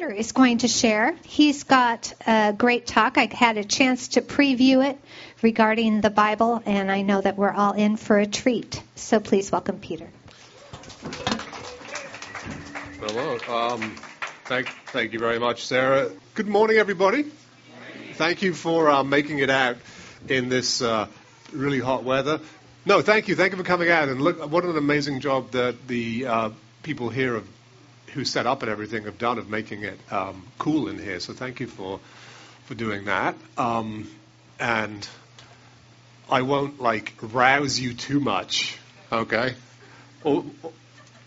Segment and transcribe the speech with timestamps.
[0.00, 1.14] Peter is going to share.
[1.26, 3.18] He's got a great talk.
[3.18, 4.98] I had a chance to preview it
[5.42, 8.82] regarding the Bible, and I know that we're all in for a treat.
[8.94, 10.08] So please welcome Peter.
[12.98, 13.38] Hello.
[13.46, 13.94] Um,
[14.46, 16.10] thank, thank you very much, Sarah.
[16.32, 17.26] Good morning, everybody.
[18.14, 19.76] Thank you for uh, making it out
[20.30, 21.08] in this uh,
[21.52, 22.40] really hot weather.
[22.86, 23.36] No, thank you.
[23.36, 24.08] Thank you for coming out.
[24.08, 26.50] And look, what an amazing job that the uh,
[26.82, 27.46] people here have,
[28.14, 31.20] who set up and everything have done of making it um, cool in here.
[31.20, 32.00] So thank you for
[32.66, 33.34] for doing that.
[33.58, 34.08] Um,
[34.60, 35.08] and
[36.30, 38.78] I won't like rouse you too much,
[39.10, 39.54] okay?
[40.22, 40.44] Or,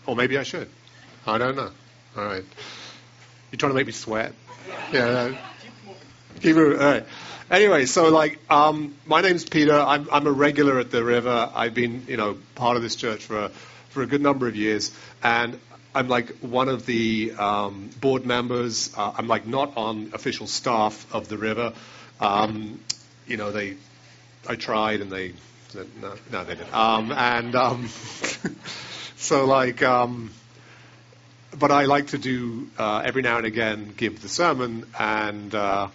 [0.06, 0.68] or maybe I should.
[1.26, 1.70] I don't know.
[2.16, 2.44] All right.
[3.50, 4.32] You're trying to make me sweat?
[4.92, 5.36] Yeah.
[6.40, 6.80] Keep it.
[6.80, 7.06] All right.
[7.50, 9.78] Anyway, so like, um, my name's Peter.
[9.78, 11.50] I'm, I'm a regular at the River.
[11.54, 13.48] I've been, you know, part of this church for a,
[13.90, 15.60] for a good number of years, and
[15.94, 18.92] I'm like one of the um, board members.
[18.96, 21.72] Uh, I'm like not on official staff of the River.
[22.20, 22.80] Um,
[23.26, 23.76] you know, they,
[24.48, 25.34] I tried and they,
[26.00, 26.74] no, no they didn't.
[26.74, 27.88] Um, and um,
[29.16, 29.82] so like.
[29.82, 30.30] Um,
[31.58, 35.88] but I like to do uh, every now and again give the sermon, and uh,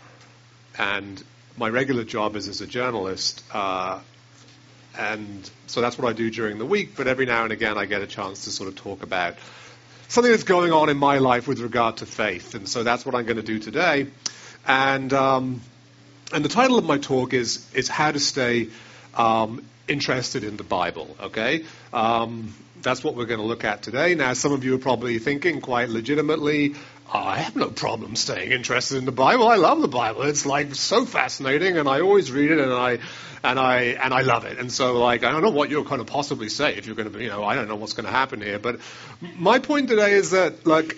[0.78, 1.22] and
[1.58, 4.00] my regular job is as a journalist, uh,
[4.98, 6.96] and so that's what I do during the week.
[6.96, 9.36] But every now and again, I get a chance to sort of talk about
[10.10, 13.16] something that's going on in my life with regard to faith, and so that's what
[13.16, 14.08] I'm going to do today.
[14.68, 15.62] And um,
[16.34, 18.68] and the title of my talk is is how to stay
[19.16, 21.16] um, interested in the Bible.
[21.22, 21.64] Okay.
[21.94, 24.16] Um, that's what we're going to look at today.
[24.16, 26.76] Now, some of you are probably thinking quite legitimately,
[27.12, 29.48] I have no problem staying interested in the Bible.
[29.48, 30.24] I love the Bible.
[30.24, 33.00] It's like so fascinating, and I always read it, and I
[33.44, 34.60] and I and I love it.
[34.60, 37.12] And so, like, I don't know what you're going to possibly say if you're going
[37.12, 38.60] to, you know, I don't know what's going to happen here.
[38.60, 38.80] But
[39.38, 40.98] my point today is that, like,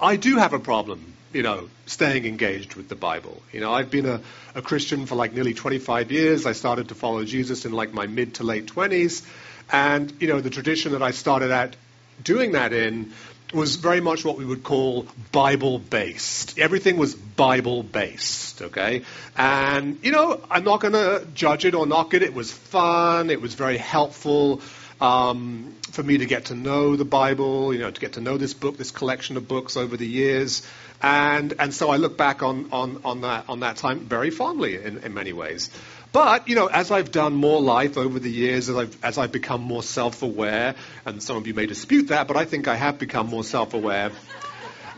[0.00, 3.40] I do have a problem, you know, staying engaged with the Bible.
[3.52, 4.20] You know, I've been a,
[4.56, 6.46] a Christian for like nearly 25 years.
[6.46, 9.24] I started to follow Jesus in like my mid to late 20s.
[9.70, 11.76] And, you know, the tradition that I started out
[12.22, 13.12] doing that in
[13.52, 16.58] was very much what we would call Bible based.
[16.58, 19.02] Everything was Bible based, okay?
[19.36, 22.22] And, you know, I'm not going to judge it or knock it.
[22.22, 24.60] It was fun, it was very helpful.
[25.00, 28.36] Um, for me to get to know the Bible, you know, to get to know
[28.36, 30.66] this book, this collection of books over the years,
[31.00, 34.76] and and so I look back on on, on that on that time very fondly
[34.82, 35.70] in, in many ways.
[36.12, 39.32] But, you know, as I've done more life over the years, as I've, as I've
[39.32, 40.74] become more self-aware,
[41.04, 44.12] and some of you may dispute that, but I think I have become more self-aware,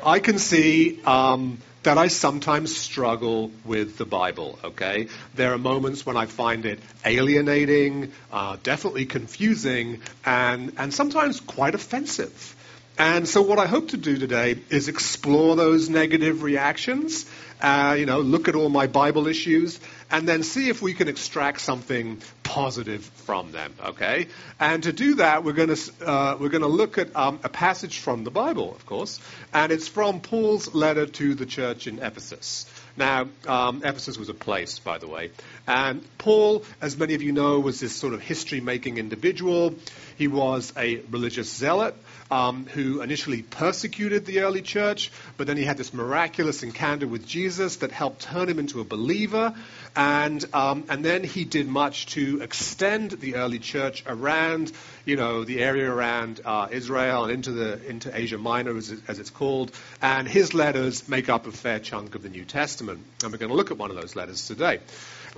[0.05, 5.09] I can see um, that I sometimes struggle with the Bible, okay?
[5.35, 11.75] There are moments when I find it alienating, uh, definitely confusing, and, and sometimes quite
[11.75, 12.57] offensive.
[12.99, 17.25] And so what I hope to do today is explore those negative reactions,
[17.63, 21.09] uh, you know, look at all my Bible issues, and then see if we can
[21.09, 23.75] extract something positive from them.
[23.85, 24.27] Okay,
[24.59, 27.49] and to do that, we're going to uh, we're going to look at um, a
[27.49, 29.21] passage from the Bible, of course,
[29.53, 32.67] and it's from Paul's letter to the church in Ephesus.
[32.97, 35.31] Now, um, Ephesus was a place, by the way.
[35.67, 39.75] And Paul, as many of you know, was this sort of history making individual.
[40.21, 41.95] He was a religious zealot
[42.31, 47.27] um, who initially persecuted the early church, but then he had this miraculous encounter with
[47.27, 49.55] Jesus that helped turn him into a believer.
[49.97, 54.73] And, um, and then he did much to extend the early church around,
[55.07, 59.19] you know, the area around uh, Israel and into, the, into Asia Minor, as, as
[59.19, 59.73] it's called.
[60.03, 63.01] And his letters make up a fair chunk of the New Testament.
[63.23, 64.81] And we're going to look at one of those letters today.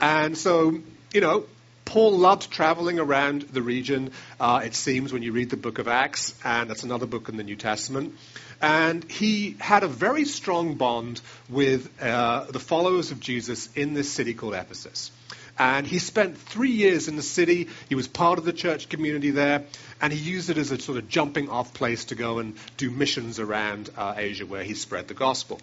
[0.01, 0.81] And so,
[1.13, 1.45] you know,
[1.93, 5.89] Paul loved traveling around the region, uh, it seems, when you read the book of
[5.89, 8.15] Acts, and that's another book in the New Testament.
[8.63, 11.21] And he had a very strong bond
[11.51, 15.11] with uh, the followers of Jesus in this city called Ephesus.
[15.59, 17.69] And he spent three years in the city.
[17.91, 19.65] He was part of the church community there.
[20.01, 22.91] And he used it as a sort of jumping off place to go and do
[22.91, 25.61] missions around uh, Asia where he spread the gospel.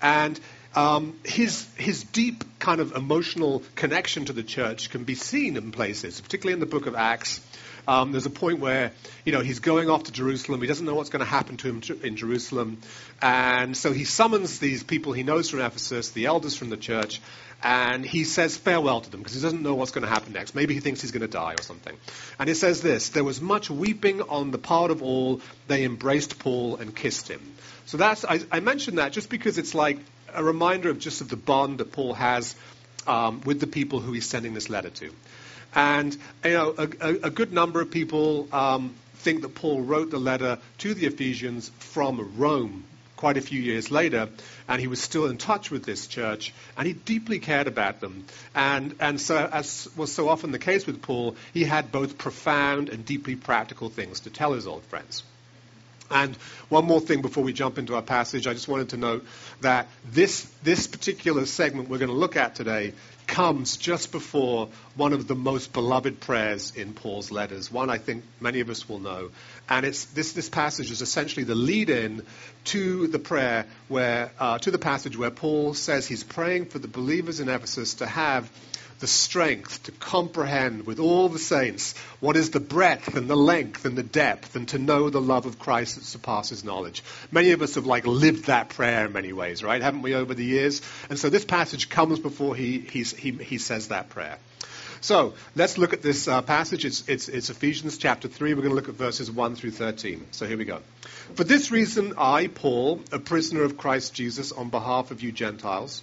[0.00, 0.38] And
[0.74, 5.72] um, his, his deep kind of emotional connection to the church can be seen in
[5.72, 7.40] places, particularly in the book of Acts.
[7.86, 8.92] Um, there's a point where,
[9.24, 10.60] you know, he's going off to Jerusalem.
[10.62, 12.78] He doesn't know what's going to happen to him in Jerusalem.
[13.20, 17.20] And so he summons these people he knows from Ephesus, the elders from the church,
[17.62, 20.54] and he says farewell to them because he doesn't know what's going to happen next.
[20.54, 21.96] Maybe he thinks he's going to die or something.
[22.38, 25.40] And he says this There was much weeping on the part of all.
[25.68, 27.40] They embraced Paul and kissed him.
[27.86, 29.98] So that's, I, I mentioned that just because it's like
[30.34, 32.54] a reminder of just of the bond that Paul has
[33.06, 35.10] um, with the people who he's sending this letter to.
[35.74, 40.10] And you know, a, a, a good number of people um, think that Paul wrote
[40.10, 42.84] the letter to the Ephesians from Rome,
[43.16, 44.28] quite a few years later,
[44.68, 48.24] and he was still in touch with this church, and he deeply cared about them.
[48.54, 52.88] And, and so, as was so often the case with Paul, he had both profound
[52.88, 55.22] and deeply practical things to tell his old friends.
[56.10, 56.36] And
[56.68, 59.24] one more thing before we jump into our passage, I just wanted to note
[59.62, 62.92] that this, this particular segment we're going to look at today
[63.26, 68.24] comes just before one of the most beloved prayers in Paul's letters, one I think
[68.40, 69.30] many of us will know.
[69.68, 72.22] And it's, this, this passage is essentially the lead in
[72.64, 76.88] to the prayer where, uh, to the passage where Paul says he's praying for the
[76.88, 78.50] believers in Ephesus to have
[79.04, 83.84] the strength to comprehend with all the saints what is the breadth and the length
[83.84, 87.04] and the depth and to know the love of Christ that surpasses knowledge.
[87.30, 89.82] Many of us have like lived that prayer in many ways, right?
[89.82, 90.80] Haven't we over the years?
[91.10, 94.38] And so this passage comes before he, he, he says that prayer.
[95.02, 96.86] So let's look at this uh, passage.
[96.86, 98.54] It's, it's, it's Ephesians chapter 3.
[98.54, 100.28] We're going to look at verses 1 through 13.
[100.30, 100.80] So here we go.
[101.34, 106.02] For this reason, I, Paul, a prisoner of Christ Jesus, on behalf of you Gentiles,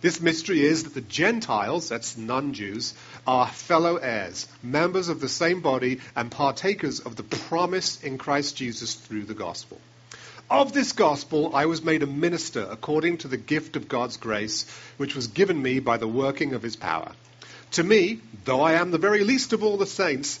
[0.00, 2.94] This mystery is that the Gentiles, that's non Jews,
[3.26, 8.56] are fellow heirs, members of the same body, and partakers of the promise in Christ
[8.56, 9.78] Jesus through the gospel.
[10.50, 14.64] Of this gospel I was made a minister according to the gift of God's grace,
[14.96, 17.12] which was given me by the working of his power.
[17.72, 20.40] To me, though I am the very least of all the saints,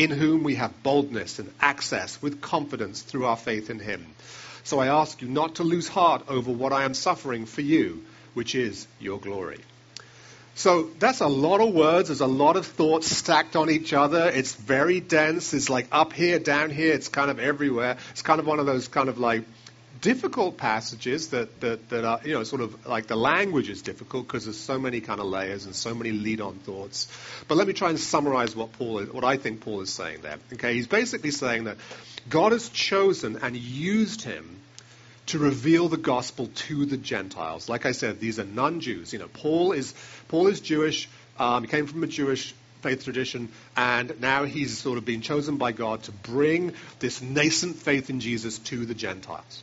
[0.00, 4.06] in whom we have boldness and access with confidence through our faith in him.
[4.64, 8.02] So I ask you not to lose heart over what I am suffering for you,
[8.32, 9.60] which is your glory.
[10.54, 12.08] So that's a lot of words.
[12.08, 14.30] There's a lot of thoughts stacked on each other.
[14.30, 15.52] It's very dense.
[15.52, 16.94] It's like up here, down here.
[16.94, 17.98] It's kind of everywhere.
[18.12, 19.44] It's kind of one of those kind of like
[20.00, 24.26] difficult passages that, that, that are, you know, sort of like the language is difficult
[24.26, 27.08] because there's so many kind of layers and so many lead-on thoughts.
[27.48, 30.22] But let me try and summarize what Paul, is, what I think Paul is saying
[30.22, 30.38] there.
[30.54, 31.76] Okay, he's basically saying that
[32.28, 34.56] God has chosen and used him
[35.26, 37.68] to reveal the gospel to the Gentiles.
[37.68, 39.12] Like I said, these are non-Jews.
[39.12, 39.94] You know, Paul is
[40.28, 41.08] Paul is Jewish.
[41.38, 45.56] Um, he came from a Jewish faith tradition, and now he's sort of been chosen
[45.56, 49.62] by God to bring this nascent faith in Jesus to the Gentiles.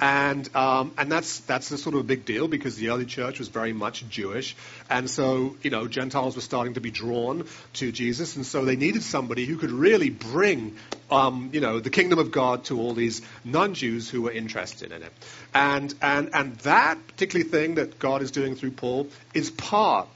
[0.00, 3.38] And, um, and that's, that's a sort of a big deal because the early church
[3.38, 4.56] was very much Jewish.
[4.88, 7.44] And so, you know, Gentiles were starting to be drawn
[7.74, 8.36] to Jesus.
[8.36, 10.76] And so they needed somebody who could really bring,
[11.10, 15.02] um, you know, the kingdom of God to all these non-Jews who were interested in
[15.02, 15.12] it.
[15.52, 20.08] And, and, and that particular thing that God is doing through Paul is part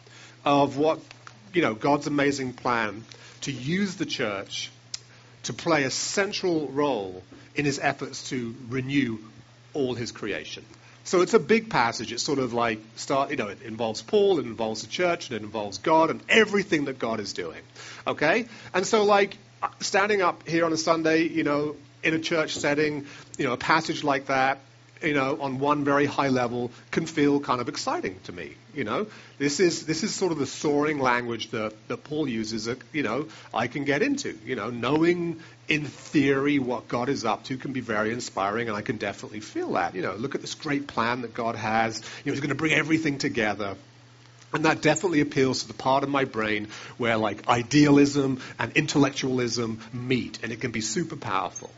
[0.46, 1.00] of what,
[1.52, 3.04] you know, God's amazing plan
[3.42, 4.70] to use the church
[5.42, 7.22] to play a central role
[7.54, 9.18] in his efforts to renew
[9.74, 10.64] all his creation.
[11.04, 12.12] So it's a big passage.
[12.12, 15.36] It's sort of like start, you know, it involves Paul, it involves the church, and
[15.36, 17.60] it involves God and everything that God is doing.
[18.06, 18.46] Okay?
[18.72, 19.36] And so like
[19.80, 23.06] standing up here on a Sunday, you know, in a church setting,
[23.38, 24.60] you know, a passage like that,
[25.02, 28.54] you know, on one very high level can feel kind of exciting to me.
[28.74, 29.06] You know,
[29.38, 33.02] this is this is sort of the soaring language that, that Paul uses that you
[33.02, 34.38] know I can get into.
[34.44, 38.76] You know, knowing in theory what God is up to can be very inspiring, and
[38.76, 39.94] I can definitely feel that.
[39.94, 42.00] You know, look at this great plan that God has.
[42.24, 43.76] You know, He's going to bring everything together.
[44.52, 49.80] And that definitely appeals to the part of my brain where like idealism and intellectualism
[49.92, 51.70] meet, and it can be super powerful.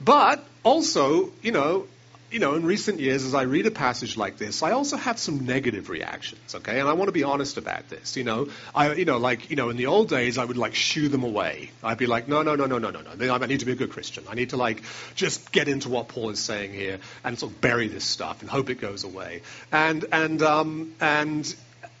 [0.00, 1.86] But also, you know,
[2.30, 5.18] you know, in recent years, as I read a passage like this, I also have
[5.18, 6.80] some negative reactions, okay?
[6.80, 8.48] And I want to be honest about this, you know.
[8.74, 11.22] I, you know, like, you know, in the old days, I would, like, shoo them
[11.22, 11.70] away.
[11.82, 13.34] I'd be like, no, no, no, no, no, no, no.
[13.34, 14.24] I need to be a good Christian.
[14.28, 14.82] I need to, like,
[15.14, 18.50] just get into what Paul is saying here and sort of bury this stuff and
[18.50, 19.42] hope it goes away.
[19.70, 21.54] And, and, um, and,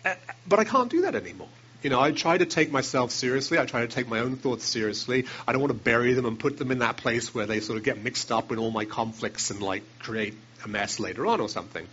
[0.04, 0.14] uh,
[0.48, 1.48] but I can't do that anymore.
[1.82, 3.58] You know, I try to take myself seriously.
[3.58, 5.26] I try to take my own thoughts seriously.
[5.46, 7.78] I don't want to bury them and put them in that place where they sort
[7.78, 11.40] of get mixed up in all my conflicts and like create a mess later on
[11.40, 11.86] or something.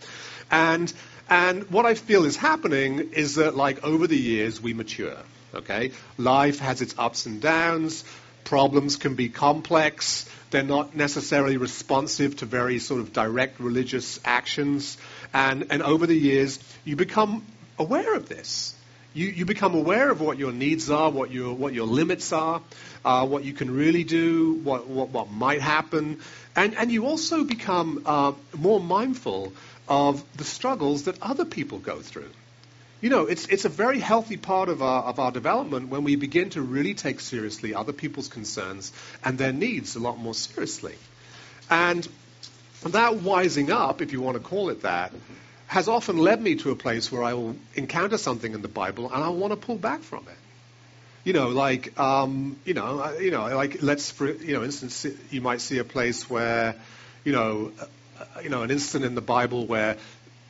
[0.49, 0.91] And
[1.29, 5.17] and what I feel is happening is that like over the years we mature.
[5.53, 8.03] Okay, life has its ups and downs.
[8.43, 10.29] Problems can be complex.
[10.49, 14.97] They're not necessarily responsive to very sort of direct religious actions.
[15.33, 17.45] And, and over the years, you become
[17.79, 18.75] aware of this.
[19.13, 22.61] You, you become aware of what your needs are, what your, what your limits are,
[23.05, 26.19] uh, what you can really do, what, what, what might happen.
[26.55, 29.53] And, and you also become uh, more mindful
[29.87, 32.29] of the struggles that other people go through.
[33.01, 36.15] You know, it's, it's a very healthy part of our, of our development when we
[36.15, 38.93] begin to really take seriously other people's concerns
[39.23, 40.95] and their needs a lot more seriously.
[41.69, 42.07] And
[42.83, 45.11] that wising up, if you want to call it that,
[45.67, 49.11] has often led me to a place where I will encounter something in the Bible
[49.11, 50.37] and I want to pull back from it.
[51.23, 55.41] You know, like, um, you know, you know, like let's, for, you know, instance, you
[55.41, 56.75] might see a place where,
[57.23, 57.71] you know,
[58.19, 59.97] uh, you know, an incident in the Bible where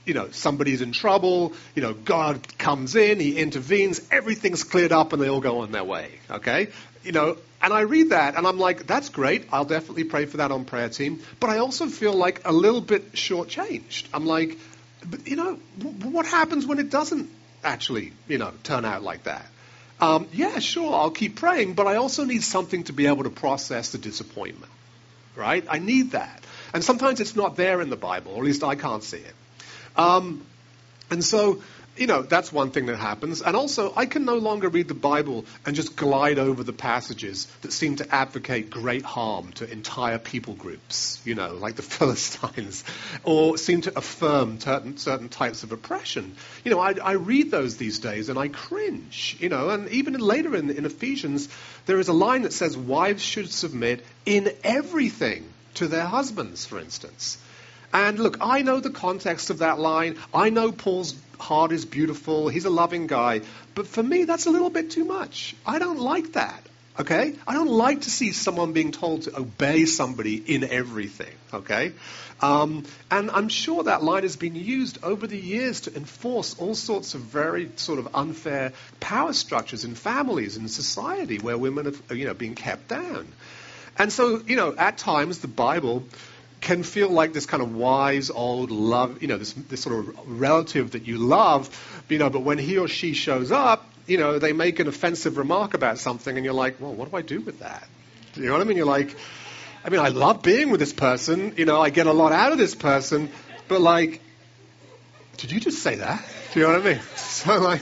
[0.05, 5.13] you know, somebody's in trouble, you know, God comes in, he intervenes, everything's cleared up,
[5.13, 6.11] and they all go on their way.
[6.29, 6.67] Okay?
[7.03, 9.47] You know, and I read that, and I'm like, that's great.
[9.51, 11.21] I'll definitely pray for that on prayer team.
[11.39, 14.07] But I also feel like a little bit shortchanged.
[14.13, 14.57] I'm like,
[15.09, 17.29] but, you know, w- what happens when it doesn't
[17.63, 19.45] actually, you know, turn out like that?
[19.99, 23.29] Um, yeah, sure, I'll keep praying, but I also need something to be able to
[23.29, 24.71] process the disappointment.
[25.35, 25.65] Right?
[25.69, 26.43] I need that.
[26.73, 29.35] And sometimes it's not there in the Bible, or at least I can't see it.
[29.95, 30.45] Um,
[31.09, 31.61] and so,
[31.95, 33.41] you know, that's one thing that happens.
[33.41, 37.45] And also, I can no longer read the Bible and just glide over the passages
[37.61, 42.83] that seem to advocate great harm to entire people groups, you know, like the Philistines,
[43.23, 46.35] or seem to affirm certain, certain types of oppression.
[46.63, 50.13] You know, I, I, read those these days and I cringe, you know, and even
[50.15, 51.47] later in, in Ephesians,
[51.85, 55.45] there is a line that says wives should submit in everything
[55.75, 57.37] to their husbands, for instance.
[57.93, 60.17] And look, I know the context of that line.
[60.33, 62.49] I know Paul's heart is beautiful.
[62.49, 63.41] He's a loving guy.
[63.75, 65.55] But for me, that's a little bit too much.
[65.65, 66.63] I don't like that.
[66.99, 67.33] Okay?
[67.47, 71.33] I don't like to see someone being told to obey somebody in everything.
[71.53, 71.93] Okay?
[72.41, 76.75] Um, and I'm sure that line has been used over the years to enforce all
[76.75, 82.15] sorts of very sort of unfair power structures in families and society where women are,
[82.15, 83.27] you know, being kept down.
[83.97, 86.03] And so, you know, at times the Bible
[86.63, 90.39] can feel like this kind of wise old love, you know, this, this sort of
[90.39, 91.69] relative that you love,
[92.09, 95.37] you know, but when he or she shows up, you know, they make an offensive
[95.37, 97.87] remark about something and you're like, well, what do I do with that?
[98.35, 98.77] You know what I mean?
[98.77, 99.15] You're like,
[99.85, 102.51] I mean, I love being with this person, you know, I get a lot out
[102.51, 103.29] of this person,
[103.67, 104.21] but like,
[105.37, 106.23] did you just say that?
[106.53, 107.01] Do you know what I mean?
[107.15, 107.81] So like,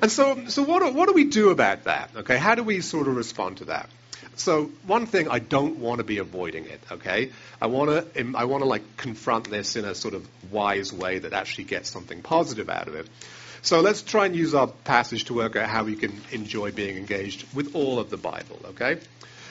[0.00, 2.10] and so, so what, do, what do we do about that?
[2.16, 3.90] Okay, how do we sort of respond to that?
[4.36, 6.80] So one thing I don't want to be avoiding it.
[6.90, 10.92] Okay, I want to I want to like confront this in a sort of wise
[10.92, 13.08] way that actually gets something positive out of it.
[13.62, 16.96] So let's try and use our passage to work out how we can enjoy being
[16.98, 18.60] engaged with all of the Bible.
[18.70, 18.98] Okay.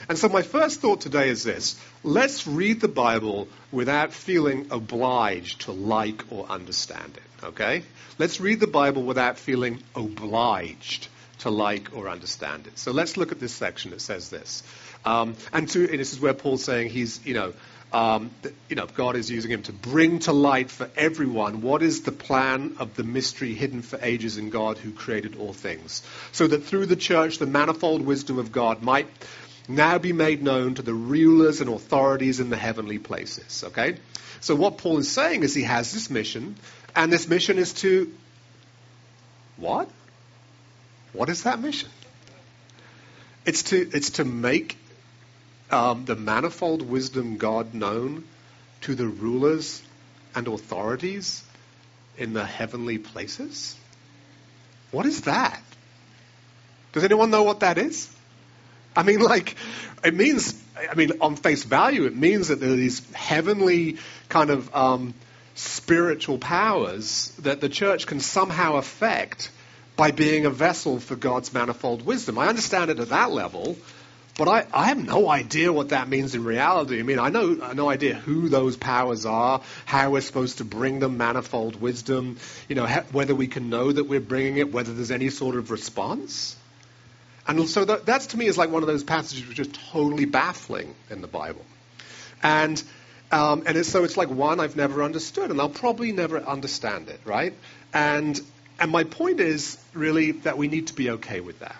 [0.08, 1.80] And so my first thought today is this.
[2.02, 7.44] Let's read the Bible without feeling obliged to like or understand it.
[7.44, 7.82] Okay?
[8.18, 11.08] Let's read the Bible without feeling obliged
[11.44, 12.78] to like or understand it.
[12.78, 13.90] So let's look at this section.
[13.90, 14.62] that says this.
[15.04, 17.52] Um, and, to, and, this is where Paul's saying he's, you know,
[17.92, 18.30] um,
[18.70, 22.12] you know, God is using him to bring to light for everyone what is the
[22.12, 26.02] plan of the mystery hidden for ages in God who created all things.
[26.32, 29.06] So that through the church, the manifold wisdom of God might
[29.68, 33.64] now be made known to the rulers and authorities in the heavenly places.
[33.64, 33.96] Okay?
[34.40, 36.56] So what Paul is saying is he has this mission,
[36.96, 38.10] and this mission is to
[39.58, 39.90] what?
[41.14, 41.88] What is that mission?
[43.46, 44.76] It's to, it's to make
[45.70, 48.24] um, the manifold wisdom God known
[48.82, 49.82] to the rulers
[50.34, 51.42] and authorities
[52.18, 53.76] in the heavenly places?
[54.90, 55.60] What is that?
[56.92, 58.10] Does anyone know what that is?
[58.96, 59.56] I mean, like,
[60.04, 64.50] it means, I mean, on face value, it means that there are these heavenly kind
[64.50, 65.14] of um,
[65.54, 69.50] spiritual powers that the church can somehow affect
[69.96, 72.38] by being a vessel for God's manifold wisdom.
[72.38, 73.76] I understand it at that level,
[74.36, 76.98] but I, I have no idea what that means in reality.
[76.98, 80.64] I mean, I know I no idea who those powers are, how we're supposed to
[80.64, 84.92] bring them manifold wisdom, you know, whether we can know that we're bringing it, whether
[84.92, 86.56] there's any sort of response.
[87.46, 90.24] And so that, that's to me is like one of those passages which is totally
[90.24, 91.64] baffling in the Bible.
[92.42, 92.82] And
[93.30, 97.08] um, and it's, so it's like one I've never understood, and I'll probably never understand
[97.08, 97.54] it, right?
[97.92, 98.40] And
[98.78, 101.76] and my point is really that we need to be okay with that.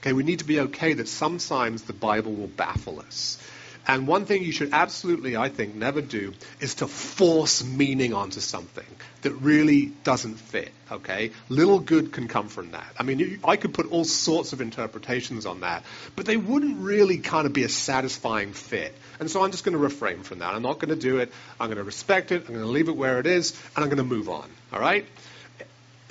[0.00, 3.38] Okay, we need to be okay that sometimes the Bible will baffle us.
[3.86, 8.40] And one thing you should absolutely, I think, never do is to force meaning onto
[8.40, 8.86] something
[9.22, 11.32] that really doesn't fit, okay?
[11.50, 12.86] Little good can come from that.
[12.98, 15.84] I mean, I could put all sorts of interpretations on that,
[16.16, 18.94] but they wouldn't really kind of be a satisfying fit.
[19.20, 20.54] And so I'm just going to refrain from that.
[20.54, 21.30] I'm not going to do it.
[21.60, 22.42] I'm going to respect it.
[22.48, 24.80] I'm going to leave it where it is, and I'm going to move on, all
[24.80, 25.06] right?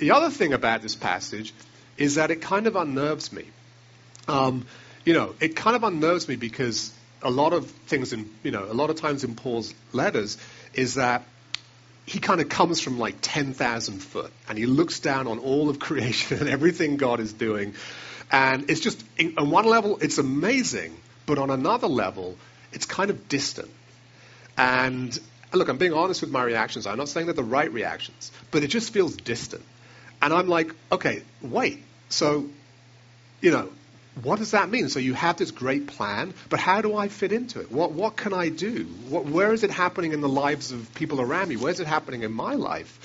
[0.04, 1.54] The other thing about this passage
[1.96, 3.46] is that it kind of unnerves me.
[4.28, 4.66] Um,
[5.06, 6.92] you know, it kind of unnerves me because
[7.22, 10.36] a lot of things in, you know, a lot of times in Paul's letters
[10.74, 11.22] is that
[12.04, 15.78] he kind of comes from like 10,000 foot and he looks down on all of
[15.88, 17.72] creation and everything God is doing.
[18.30, 19.02] And it's just,
[19.38, 20.94] on one level, it's amazing,
[21.24, 22.36] but on another level,
[22.74, 23.70] it's kind of distant.
[24.58, 25.18] And
[25.54, 26.86] look, I'm being honest with my reactions.
[26.86, 29.64] I'm not saying they're the right reactions, but it just feels distant.
[30.24, 31.82] And I'm like, okay, wait.
[32.08, 32.48] So,
[33.42, 33.68] you know,
[34.22, 34.88] what does that mean?
[34.88, 37.70] So you have this great plan, but how do I fit into it?
[37.70, 38.84] What, what can I do?
[39.10, 41.56] What, where is it happening in the lives of people around me?
[41.56, 42.98] Where is it happening in my life?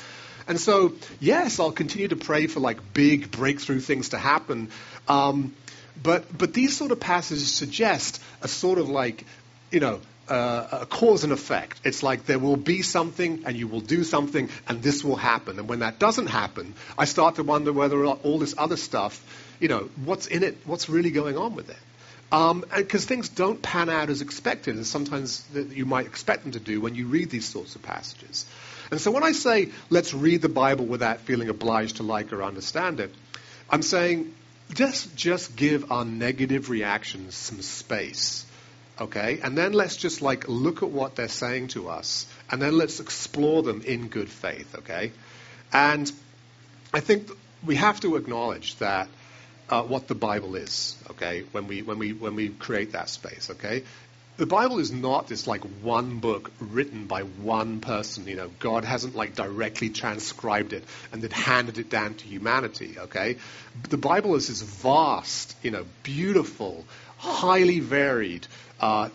[0.48, 4.70] And so, yes, I'll continue to pray for like big breakthrough things to happen.
[5.10, 5.54] Um,
[6.02, 9.26] but, but these sort of passages suggest a sort of like,
[9.72, 10.00] you know,
[10.30, 11.82] uh, a cause and effect.
[11.84, 15.60] It's like there will be something and you will do something and this will happen.
[15.60, 19.24] And when that doesn't happen, I start to wonder whether all this other stuff
[19.60, 21.78] you know, what's in it, what's really going on with it.
[22.32, 26.60] Because um, things don't pan out as expected, as sometimes you might expect them to
[26.60, 28.46] do when you read these sorts of passages.
[28.92, 32.44] And so when I say let's read the Bible without feeling obliged to like or
[32.44, 33.14] understand it,
[33.70, 34.34] I'm saying
[34.74, 38.46] just just give our negative reactions some space,
[39.00, 39.40] okay?
[39.42, 43.00] And then let's just like look at what they're saying to us, and then let's
[43.00, 45.12] explore them in good faith, okay?
[45.72, 46.12] And
[46.94, 47.30] I think
[47.66, 49.08] we have to acknowledge that
[49.70, 53.50] uh, what the Bible is, okay, when we, when, we, when we create that space,
[53.52, 53.84] okay?
[54.38, 58.86] The Bible is not this like one book written by one person, you know, God
[58.86, 63.36] hasn't like directly transcribed it and then handed it down to humanity, okay?
[63.90, 66.86] The Bible is this vast, you know, beautiful,
[67.18, 68.48] highly varied,
[68.80, 69.10] uh,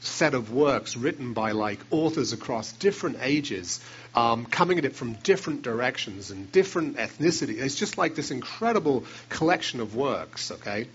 [0.00, 3.80] set of works written by like authors across different ages,
[4.14, 7.58] um, coming at it from different directions and different ethnicity.
[7.60, 10.88] It's just like this incredible collection of works, okay?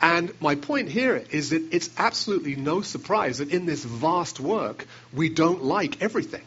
[0.00, 4.86] And my point here is that it's absolutely no surprise that in this vast work,
[5.12, 6.42] we don't like everything,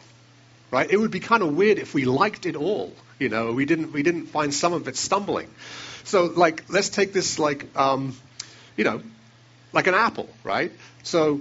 [0.70, 0.90] right?
[0.90, 3.92] It would be kind of weird if we liked it all, you know, we didn't,
[3.92, 5.48] we didn't find some of it stumbling.
[6.02, 8.16] So, like, let's take this, like, um,
[8.76, 9.00] you know,
[9.74, 10.72] like an apple, right?
[11.02, 11.40] So,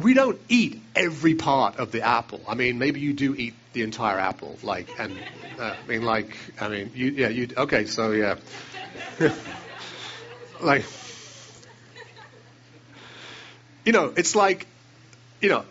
[0.00, 2.40] we don't eat every part of the apple.
[2.48, 5.16] I mean, maybe you do eat the entire apple, like, and
[5.58, 8.36] uh, I mean, like, I mean, you, yeah, you, okay, so yeah,
[10.60, 10.84] like,
[13.84, 14.66] you know, it's like,
[15.40, 15.64] you know,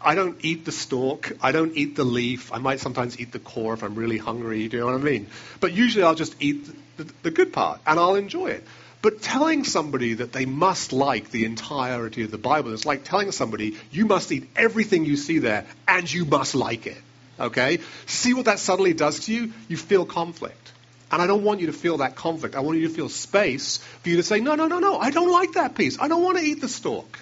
[0.00, 1.32] I don't eat the stalk.
[1.40, 2.52] I don't eat the leaf.
[2.52, 4.66] I might sometimes eat the core if I'm really hungry.
[4.66, 5.28] Do you know what I mean?
[5.60, 6.66] But usually I'll just eat
[6.96, 8.64] the, the, the good part and I'll enjoy it.
[9.02, 13.32] But telling somebody that they must like the entirety of the Bible is like telling
[13.32, 17.02] somebody you must eat everything you see there and you must like it.
[17.38, 17.80] Okay?
[18.06, 19.52] See what that suddenly does to you?
[19.68, 20.70] You feel conflict.
[21.10, 22.54] And I don't want you to feel that conflict.
[22.54, 25.10] I want you to feel space for you to say, no, no, no, no, I
[25.10, 26.00] don't like that piece.
[26.00, 27.18] I don't want to eat the stalk.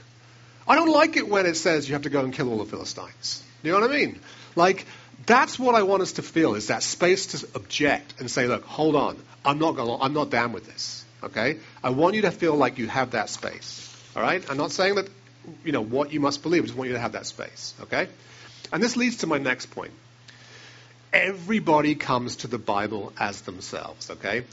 [0.68, 2.66] I don't like it when it says you have to go and kill all the
[2.66, 3.42] Philistines.
[3.62, 4.20] You know what I mean?
[4.54, 4.86] Like,
[5.26, 8.64] that's what I want us to feel is that space to object and say, look,
[8.64, 9.16] hold on.
[9.44, 10.99] I'm not, going I'm not down with this.
[11.22, 11.58] Okay?
[11.82, 13.86] I want you to feel like you have that space.
[14.16, 14.44] All right?
[14.50, 15.08] I'm not saying that,
[15.64, 16.62] you know, what you must believe.
[16.62, 17.74] I just want you to have that space.
[17.82, 18.08] Okay?
[18.72, 19.92] And this leads to my next point.
[21.12, 24.10] Everybody comes to the Bible as themselves.
[24.10, 24.44] Okay?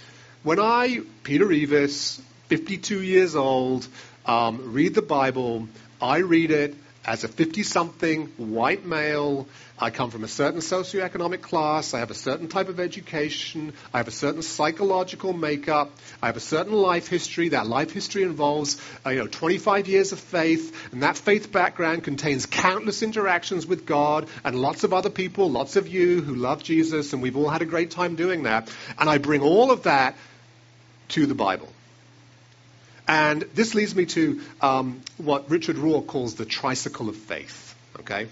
[0.44, 3.88] When I, Peter Eavis, 52 years old,
[4.26, 5.68] um, read the Bible,
[6.02, 6.76] I read it
[7.08, 9.48] as a 50 something white male,
[9.80, 14.00] I come from a certain socioeconomic class, I have a certain type of education, I
[14.00, 15.90] have a certain psychological makeup,
[16.22, 17.50] I have a certain life history.
[17.50, 22.04] That life history involves uh, you know, 25 years of faith, and that faith background
[22.04, 26.62] contains countless interactions with God and lots of other people, lots of you who love
[26.62, 28.70] Jesus, and we've all had a great time doing that.
[29.00, 30.16] And I bring all of that
[31.10, 31.70] to the Bible.
[33.08, 37.76] And this leads me to um, what Richard Rohr calls the tricycle of faith.
[38.00, 38.28] Okay?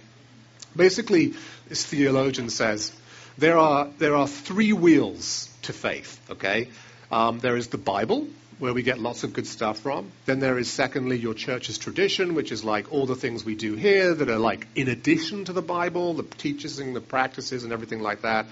[0.76, 1.34] Basically,
[1.70, 2.92] this theologian says
[3.38, 6.20] there are, there are three wheels to faith.
[6.30, 6.68] Okay?
[7.12, 8.28] Um, there is the Bible,
[8.60, 10.12] where we get lots of good stuff from.
[10.26, 13.76] Then there is, secondly, your church's tradition, which is like all the things we do
[13.76, 17.74] here that are like in addition to the Bible, the teachings and the practices and
[17.74, 18.46] everything like that.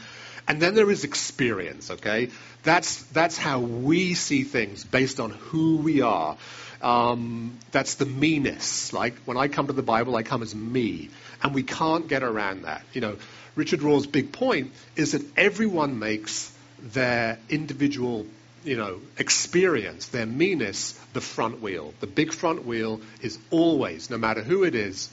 [0.47, 2.29] And then there is experience, okay?
[2.63, 6.37] That's, that's how we see things based on who we are.
[6.81, 8.91] Um, that's the me-ness.
[8.91, 11.09] Like when I come to the Bible, I come as me.
[11.41, 12.83] And we can't get around that.
[12.91, 13.15] You know,
[13.55, 18.25] Richard Rohr's big point is that everyone makes their individual
[18.63, 21.93] you know, experience, their me-ness, the front wheel.
[21.99, 25.09] The big front wheel is always, no matter who it is,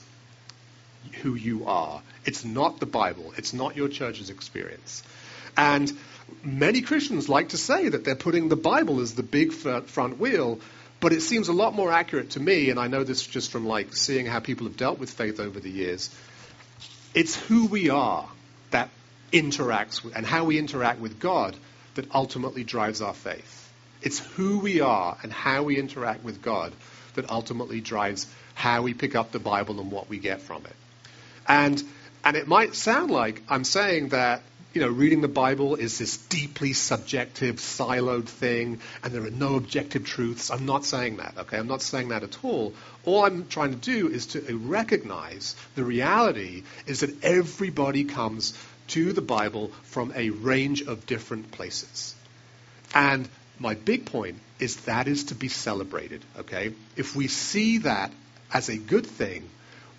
[1.21, 2.01] who you are.
[2.25, 3.33] It's not the Bible.
[3.37, 5.03] It's not your church's experience.
[5.57, 5.91] And
[6.43, 10.59] many Christians like to say that they're putting the Bible as the big front wheel,
[10.99, 13.65] but it seems a lot more accurate to me, and I know this just from
[13.65, 16.09] like seeing how people have dealt with faith over the years.
[17.13, 18.29] It's who we are
[18.69, 18.89] that
[19.33, 21.55] interacts with, and how we interact with God
[21.95, 23.69] that ultimately drives our faith.
[24.01, 26.73] It's who we are and how we interact with God
[27.15, 30.75] that ultimately drives how we pick up the Bible and what we get from it.
[31.47, 31.83] And
[32.23, 36.15] and it might sound like I'm saying that you know, reading the Bible is this
[36.15, 40.49] deeply subjective, siloed thing, and there are no objective truths.
[40.49, 41.57] I'm not saying that, okay?
[41.57, 42.73] I'm not saying that at all.
[43.03, 48.53] All I'm trying to do is to recognize the reality is that everybody comes
[48.91, 52.15] to the Bible from a range of different places.
[52.93, 53.27] And
[53.59, 56.73] my big point is that is to be celebrated, okay?
[56.95, 58.11] If we see that
[58.53, 59.49] as a good thing,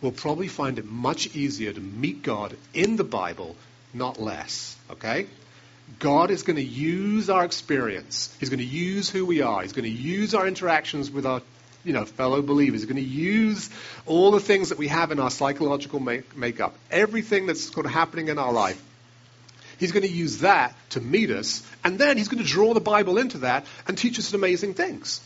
[0.01, 3.57] we'll probably find it much easier to meet God in the Bible,
[3.95, 5.27] not less, okay?
[5.99, 8.35] God is going to use our experience.
[8.41, 9.63] He's going to use who we are.
[9.63, 11.43] He's going to use our interactions with our
[11.85, 12.81] you know, fellow believers.
[12.81, 13.71] He's going to use
[14.07, 17.93] all the things that we have in our psychological make- makeup, everything that's sort of
[17.93, 18.83] happening in our life.
[19.79, 22.81] He's going to use that to meet us, and then he's going to draw the
[22.81, 25.21] Bible into that and teach us amazing things.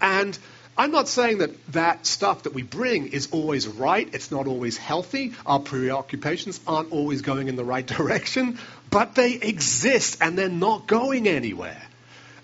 [0.00, 0.38] And
[0.76, 4.08] I'm not saying that that stuff that we bring is always right.
[4.12, 5.32] It's not always healthy.
[5.44, 8.58] Our preoccupations aren't always going in the right direction,
[8.90, 11.82] but they exist and they're not going anywhere.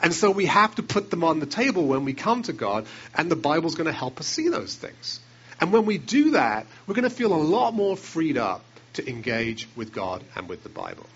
[0.01, 2.87] And so we have to put them on the table when we come to God,
[3.15, 5.21] and the Bible's going to help us see those things.
[5.61, 8.63] And when we do that, we're going to feel a lot more freed up
[8.95, 11.07] to engage with God and with the Bible.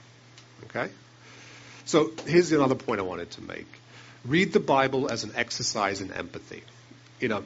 [0.64, 0.90] Okay?
[1.84, 3.66] So here's another point I wanted to make.
[4.24, 6.62] Read the Bible as an exercise in empathy.
[7.20, 7.44] You know,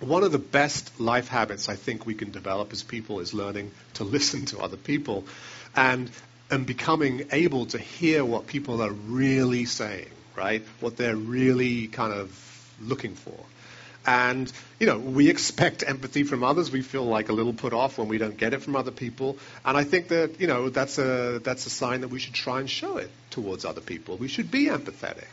[0.00, 3.72] one of the best life habits I think we can develop as people is learning
[3.94, 5.24] to listen to other people
[5.74, 6.10] and
[6.48, 10.62] and becoming able to hear what people are really saying right?
[10.80, 12.30] What they're really kind of
[12.80, 13.34] looking for.
[14.06, 16.70] And, you know, we expect empathy from others.
[16.70, 19.36] We feel like a little put off when we don't get it from other people.
[19.64, 22.60] And I think that, you know, that's a, that's a sign that we should try
[22.60, 24.16] and show it towards other people.
[24.16, 25.26] We should be empathetic.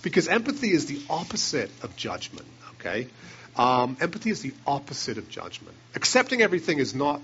[0.00, 2.46] Because empathy is the opposite of judgment,
[2.78, 3.08] okay?
[3.56, 5.76] Um, empathy is the opposite of judgment.
[5.94, 7.20] Accepting everything is not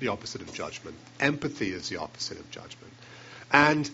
[0.00, 0.96] the opposite of judgment.
[1.20, 2.92] Empathy is the opposite of judgment.
[3.52, 3.88] And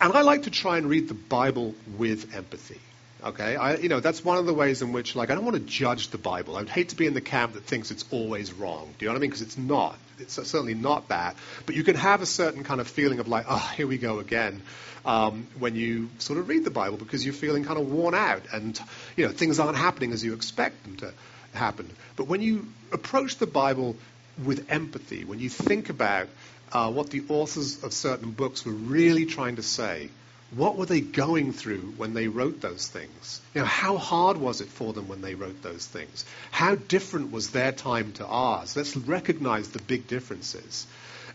[0.00, 2.80] and I like to try and read the Bible with empathy.
[3.24, 5.56] Okay, I, you know that's one of the ways in which, like, I don't want
[5.56, 6.56] to judge the Bible.
[6.56, 8.94] I'd hate to be in the camp that thinks it's always wrong.
[8.98, 9.30] Do you know what I mean?
[9.30, 9.96] Because it's not.
[10.18, 11.36] It's certainly not that.
[11.64, 14.18] But you can have a certain kind of feeling of like, oh, here we go
[14.18, 14.60] again,
[15.06, 18.42] um, when you sort of read the Bible because you're feeling kind of worn out
[18.52, 18.78] and
[19.16, 21.12] you know things aren't happening as you expect them to
[21.54, 21.88] happen.
[22.16, 23.96] But when you approach the Bible
[24.44, 26.28] with empathy, when you think about
[26.72, 30.10] uh, what the authors of certain books were really trying to say.
[30.54, 33.40] What were they going through when they wrote those things?
[33.54, 36.24] You know, how hard was it for them when they wrote those things?
[36.52, 38.76] How different was their time to ours?
[38.76, 40.86] Let's recognize the big differences.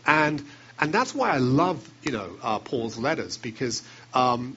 [0.06, 0.42] And,
[0.78, 3.82] and that's why I love, you know, uh, Paul's letters because,
[4.14, 4.56] um,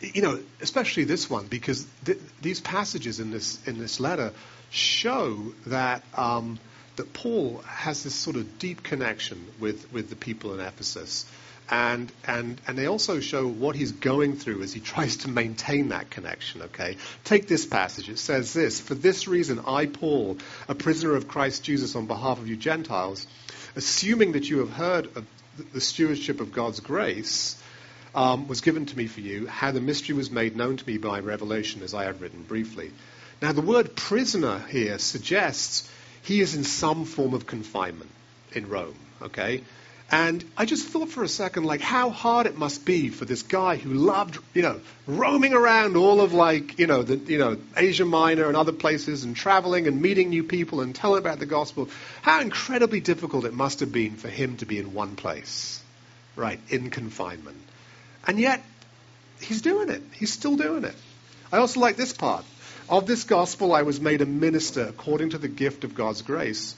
[0.00, 4.32] you know, especially this one because th- these passages in this, in this letter
[4.70, 6.58] show that, um,
[6.96, 11.26] that Paul has this sort of deep connection with, with the people in Ephesus.
[11.70, 15.88] And, and, and they also show what he's going through as he tries to maintain
[15.88, 16.96] that connection, okay?
[17.24, 18.08] Take this passage.
[18.08, 22.38] It says this For this reason, I, Paul, a prisoner of Christ Jesus on behalf
[22.38, 23.26] of you Gentiles,
[23.76, 25.26] assuming that you have heard of
[25.72, 27.56] the stewardship of God's grace,
[28.14, 30.98] um, was given to me for you, how the mystery was made known to me
[30.98, 32.92] by revelation, as I have written briefly.
[33.42, 35.90] Now, the word prisoner here suggests
[36.24, 38.10] he is in some form of confinement
[38.52, 39.62] in Rome, okay?
[40.10, 43.42] And I just thought for a second, like, how hard it must be for this
[43.42, 47.56] guy who loved, you know, roaming around all of, like, you know, the, you know,
[47.76, 51.46] Asia Minor and other places and traveling and meeting new people and telling about the
[51.46, 51.88] gospel.
[52.22, 55.82] How incredibly difficult it must have been for him to be in one place,
[56.36, 57.60] right, in confinement.
[58.26, 58.62] And yet,
[59.40, 60.02] he's doing it.
[60.12, 60.94] He's still doing it.
[61.50, 62.44] I also like this part.
[62.88, 66.74] Of this gospel I was made a minister according to the gift of God's grace,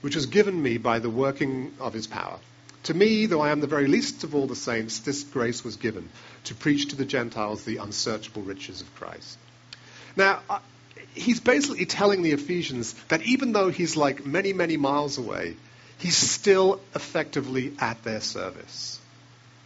[0.00, 2.38] which was given me by the working of his power.
[2.84, 5.76] To me, though I am the very least of all the saints, this grace was
[5.76, 6.08] given
[6.44, 9.38] to preach to the Gentiles the unsearchable riches of Christ.
[10.16, 10.58] Now, uh,
[11.14, 15.56] he's basically telling the Ephesians that even though he's like many, many miles away,
[15.98, 18.98] he's still effectively at their service.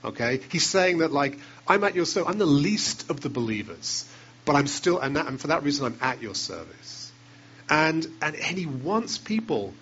[0.04, 0.40] Okay?
[0.50, 2.30] He's saying that, like, I'm at your service.
[2.30, 4.04] I'm the least of the believers,
[4.46, 7.12] but I'm still, and, that, and for that reason, I'm at your service.
[7.68, 9.74] And, and, and he wants people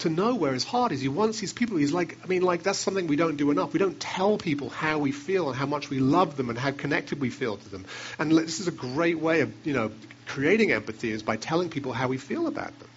[0.00, 1.00] to know where his heart is.
[1.00, 1.78] He wants these people.
[1.78, 3.72] He's like, I mean, like, that's something we don't do enough.
[3.72, 6.72] We don't tell people how we feel and how much we love them and how
[6.72, 7.86] connected we feel to them.
[8.18, 9.90] And this is a great way of, you know,
[10.26, 12.88] creating empathy is by telling people how we feel about them.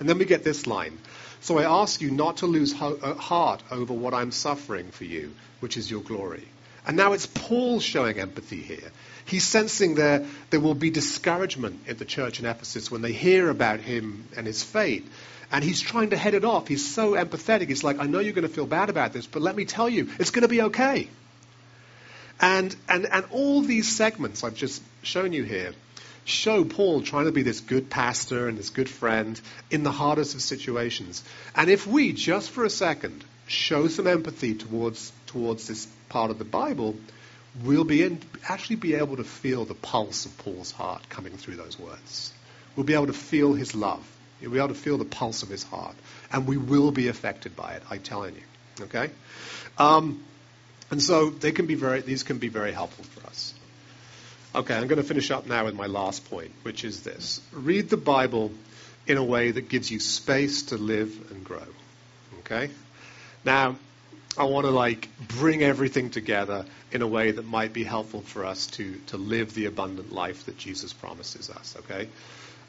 [0.00, 0.98] And then we get this line.
[1.40, 5.04] So I ask you not to lose ho- uh, heart over what I'm suffering for
[5.04, 6.48] you, which is your glory.
[6.86, 8.90] And now it's Paul showing empathy here.
[9.26, 13.48] He's sensing there, there will be discouragement in the church in Ephesus when they hear
[13.48, 15.06] about him and his fate.
[15.50, 16.68] And he's trying to head it off.
[16.68, 17.68] He's so empathetic.
[17.68, 19.88] He's like, I know you're going to feel bad about this, but let me tell
[19.88, 21.08] you, it's going to be okay.
[22.40, 25.72] And, and, and all these segments I've just shown you here
[26.24, 30.34] show Paul trying to be this good pastor and this good friend in the hardest
[30.34, 31.22] of situations.
[31.54, 36.38] And if we, just for a second, show some empathy towards, towards this part of
[36.38, 36.96] the Bible,
[37.62, 41.56] we'll be in, actually be able to feel the pulse of Paul's heart coming through
[41.56, 42.32] those words.
[42.76, 44.04] We'll be able to feel his love.
[44.40, 45.94] We'll be able to feel the pulse of his heart.
[46.32, 48.84] And we will be affected by it, I'm telling you.
[48.84, 49.10] Okay?
[49.78, 50.24] Um,
[50.90, 53.54] and so they can be very, these can be very helpful for us.
[54.54, 57.40] Okay, I'm going to finish up now with my last point, which is this.
[57.52, 58.52] Read the Bible
[59.06, 61.66] in a way that gives you space to live and grow.
[62.40, 62.70] Okay?
[63.44, 63.76] Now,
[64.36, 68.44] I want to like bring everything together in a way that might be helpful for
[68.44, 72.08] us to, to live the abundant life that Jesus promises us, okay?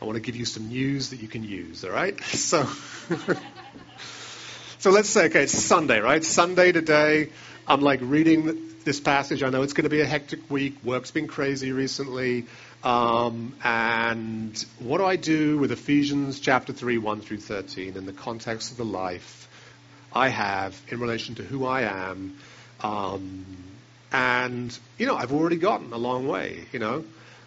[0.01, 2.19] I want to give you some news that you can use, all right?
[2.25, 2.67] So,
[4.79, 6.23] so let's say, okay, it's Sunday, right?
[6.23, 7.29] Sunday today.
[7.67, 9.41] I'm like reading this passage.
[9.41, 10.75] I know it's going to be a hectic week.
[10.83, 12.45] Work's been crazy recently.
[12.83, 18.13] Um, and what do I do with Ephesians chapter 3, 1 through 13 in the
[18.13, 19.44] context of the life
[20.15, 22.37] I have in relation to who I am?
[22.81, 23.45] Um,
[24.11, 27.03] and, you know, I've already gotten a long way, you know.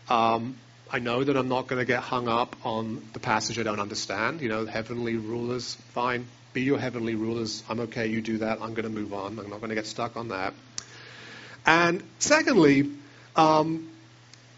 [0.09, 0.57] Um,
[0.90, 3.81] I know that I'm not going to get hung up on the passage I don't
[3.81, 4.40] understand.
[4.40, 6.26] You know, heavenly rulers, fine.
[6.52, 7.62] Be your heavenly rulers.
[7.68, 8.07] I'm okay.
[8.07, 8.61] You do that.
[8.62, 9.38] I'm going to move on.
[9.38, 10.54] I'm not going to get stuck on that.
[11.66, 12.90] And secondly,
[13.37, 13.90] um,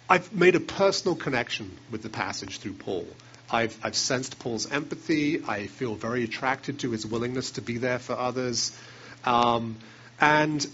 [0.09, 3.07] I've made a personal connection with the passage through Paul.
[3.51, 5.43] I've, I've sensed Paul's empathy.
[5.47, 8.77] I feel very attracted to his willingness to be there for others.
[9.25, 9.77] Um,
[10.21, 10.67] and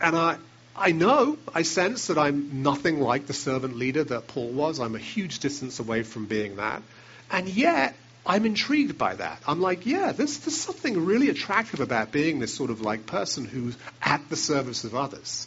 [0.00, 0.36] and I,
[0.74, 4.80] I know, I sense that I'm nothing like the servant leader that Paul was.
[4.80, 6.82] I'm a huge distance away from being that.
[7.30, 7.94] And yet,
[8.24, 9.42] I'm intrigued by that.
[9.46, 13.44] I'm like, yeah, there's, there's something really attractive about being this sort of like person
[13.44, 15.46] who's at the service of others.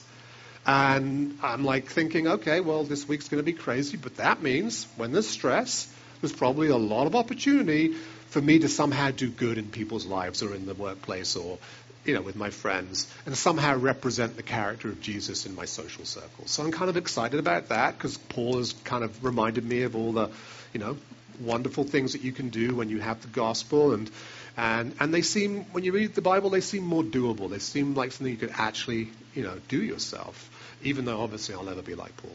[0.65, 4.87] And I'm like thinking, okay, well, this week's going to be crazy, but that means
[4.95, 5.87] when there's stress,
[6.21, 7.93] there's probably a lot of opportunity
[8.29, 11.57] for me to somehow do good in people's lives or in the workplace or
[12.05, 16.05] you know, with my friends and somehow represent the character of Jesus in my social
[16.05, 16.45] circle.
[16.45, 19.95] So I'm kind of excited about that because Paul has kind of reminded me of
[19.95, 20.29] all the,
[20.71, 20.97] you know,
[21.39, 24.09] wonderful things that you can do when you have the gospel and
[24.57, 27.49] and and they seem when you read the Bible they seem more doable.
[27.49, 30.49] They seem like something you could actually, you know, do yourself,
[30.83, 32.31] even though obviously I'll never be like Paul.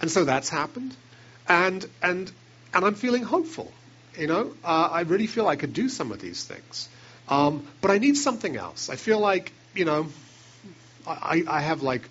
[0.00, 0.96] And so that's happened.
[1.46, 2.32] And and
[2.74, 3.72] and I'm feeling hopeful.
[4.16, 6.88] You know, uh, I really feel I could do some of these things.
[7.28, 8.88] Um, but I need something else.
[8.88, 10.08] I feel like, you know,
[11.06, 12.02] I, I have like,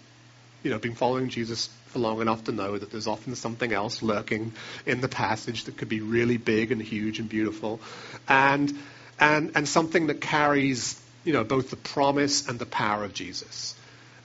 [0.63, 4.01] you know, been following Jesus for long enough to know that there's often something else
[4.01, 4.53] lurking
[4.85, 7.79] in the passage that could be really big and huge and beautiful,
[8.27, 8.77] and
[9.19, 13.75] and and something that carries, you know, both the promise and the power of Jesus.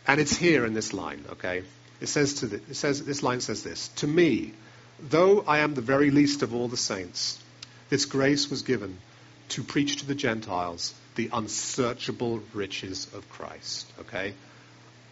[0.07, 1.63] And it's here in this line, okay?
[2.01, 4.53] It says to the, it says this line says this: To me,
[5.03, 7.39] though I am the very least of all the saints,
[7.91, 8.99] this grace was given
[9.51, 13.87] to preach to the Gentiles the unsearchable riches of Christ.
[14.01, 14.35] Okay?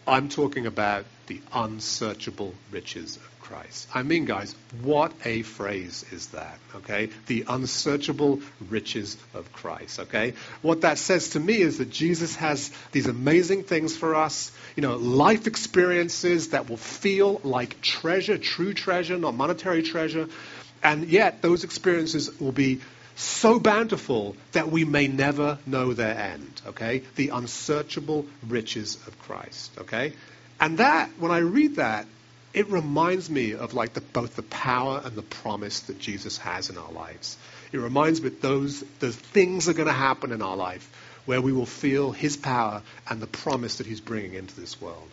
[0.07, 3.87] I'm talking about the unsearchable riches of Christ.
[3.93, 7.09] I mean, guys, what a phrase is that, okay?
[7.27, 10.33] The unsearchable riches of Christ, okay?
[10.61, 14.81] What that says to me is that Jesus has these amazing things for us, you
[14.81, 20.29] know, life experiences that will feel like treasure, true treasure, not monetary treasure,
[20.81, 22.81] and yet those experiences will be
[23.15, 26.61] so bountiful that we may never know their end.
[26.67, 27.03] Okay?
[27.15, 29.71] The unsearchable riches of Christ.
[29.79, 30.13] Okay?
[30.59, 32.05] And that, when I read that,
[32.53, 36.69] it reminds me of like the, both the power and the promise that Jesus has
[36.69, 37.37] in our lives.
[37.71, 40.89] It reminds me that those, those things are going to happen in our life
[41.25, 45.09] where we will feel his power and the promise that he's bringing into this world.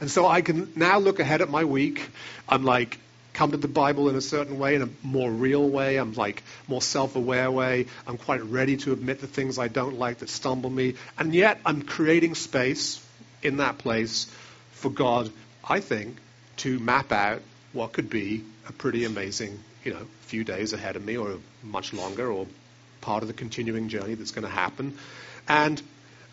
[0.00, 2.08] And so I can now look ahead at my week.
[2.48, 2.98] I'm like,
[3.36, 5.98] come to the Bible in a certain way, in a more real way.
[5.98, 7.86] I'm like more self-aware way.
[8.06, 10.94] I'm quite ready to admit the things I don't like that stumble me.
[11.18, 13.04] And yet I'm creating space
[13.42, 14.26] in that place
[14.72, 15.30] for God,
[15.62, 16.16] I think,
[16.58, 17.42] to map out
[17.74, 21.92] what could be a pretty amazing, you know, few days ahead of me or much
[21.92, 22.46] longer or
[23.02, 24.96] part of the continuing journey that's going to happen.
[25.46, 25.80] And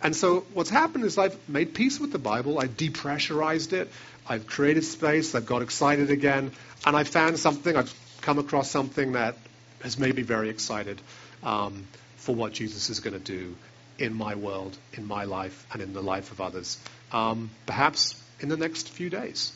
[0.04, 2.60] and so what's happened is I've made peace with the Bible.
[2.60, 3.90] I've depressurized it.
[4.28, 5.34] I've created space.
[5.34, 6.52] I've got excited again.
[6.86, 9.36] And I found something, I've come across something that
[9.82, 11.02] has made me very excited
[11.42, 11.88] um,
[12.18, 13.56] for what Jesus is going to do
[13.98, 16.78] in my world, in my life, and in the life of others,
[17.12, 19.54] um, perhaps in the next few days.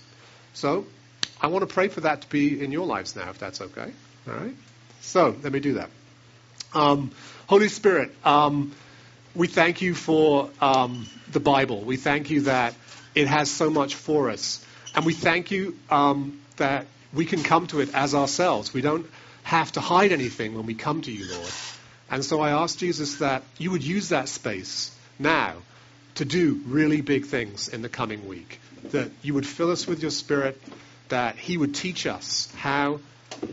[0.54, 0.86] So
[1.42, 3.92] I want to pray for that to be in your lives now, if that's okay.
[4.28, 4.56] All right?
[5.02, 5.90] So let me do that.
[6.74, 7.12] Um,
[7.48, 8.74] Holy Spirit, um,
[9.38, 11.82] we thank you for um, the Bible.
[11.82, 12.74] We thank you that
[13.14, 14.66] it has so much for us.
[14.96, 18.74] And we thank you um, that we can come to it as ourselves.
[18.74, 19.06] We don't
[19.44, 21.52] have to hide anything when we come to you, Lord.
[22.10, 25.54] And so I ask Jesus that you would use that space now
[26.16, 28.60] to do really big things in the coming week.
[28.90, 30.60] That you would fill us with your Spirit,
[31.10, 33.02] that He would teach us how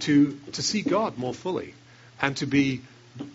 [0.00, 1.74] to, to see God more fully
[2.22, 2.80] and to be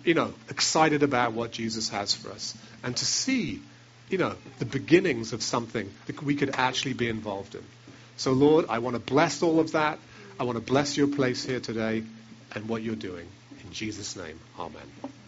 [0.04, 3.62] you know, excited about what Jesus has for us and to see,
[4.10, 7.64] you know, the beginnings of something that we could actually be involved in.
[8.18, 10.00] So, Lord, I want to bless all of that.
[10.40, 12.04] I want to bless your place here today
[12.54, 13.28] and what you're doing.
[13.64, 15.19] In Jesus' name, amen.